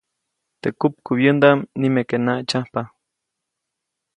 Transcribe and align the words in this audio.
Teʼ 0.61 0.75
kupkubyändaʼm 0.79 1.59
nimeke 1.79 2.17
naʼtsyajpa. 2.25 2.81